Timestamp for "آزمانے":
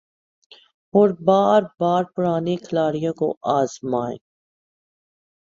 3.51-4.15